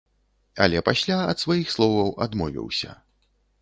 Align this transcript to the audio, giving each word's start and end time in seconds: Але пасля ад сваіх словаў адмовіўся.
Але 0.65 0.81
пасля 0.89 1.19
ад 1.35 1.43
сваіх 1.45 1.71
словаў 1.77 2.13
адмовіўся. 2.29 3.01